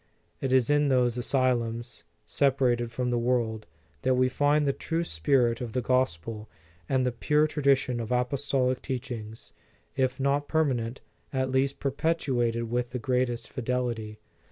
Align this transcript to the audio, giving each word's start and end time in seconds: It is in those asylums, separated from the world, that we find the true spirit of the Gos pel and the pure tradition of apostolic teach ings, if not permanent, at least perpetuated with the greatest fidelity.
It 0.39 0.51
is 0.51 0.71
in 0.71 0.87
those 0.87 1.15
asylums, 1.15 2.05
separated 2.25 2.89
from 2.91 3.11
the 3.11 3.19
world, 3.19 3.67
that 4.01 4.15
we 4.15 4.29
find 4.29 4.65
the 4.65 4.73
true 4.73 5.03
spirit 5.03 5.61
of 5.61 5.73
the 5.73 5.81
Gos 5.83 6.17
pel 6.17 6.49
and 6.89 7.05
the 7.05 7.11
pure 7.11 7.45
tradition 7.45 7.99
of 7.99 8.11
apostolic 8.11 8.81
teach 8.81 9.11
ings, 9.11 9.53
if 9.95 10.19
not 10.19 10.47
permanent, 10.47 11.01
at 11.31 11.51
least 11.51 11.79
perpetuated 11.79 12.63
with 12.63 12.93
the 12.93 12.97
greatest 12.97 13.49
fidelity. 13.51 14.17